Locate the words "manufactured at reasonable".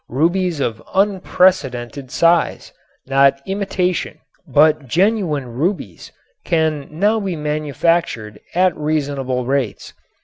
7.35-9.45